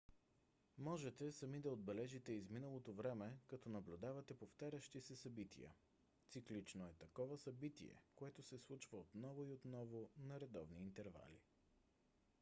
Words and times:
можете 0.77 1.31
сами 1.31 1.59
да 1.59 1.69
отбележите 1.71 2.31
изминалото 2.33 2.93
време 2.93 3.37
като 3.47 3.69
наблюдавате 3.69 4.33
повтарящи 4.37 5.01
се 5.01 5.15
събития. 5.15 5.73
циклично 6.29 6.85
е 6.87 6.93
такова 6.99 7.37
събитие 7.37 8.01
което 8.15 8.43
се 8.43 8.57
случва 8.57 8.97
отново 8.97 9.43
и 9.43 9.51
отново 9.51 10.09
на 10.17 10.39
редовни 10.39 10.81
интервали 10.81 11.39